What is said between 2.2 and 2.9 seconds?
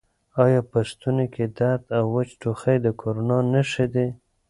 ټوخی د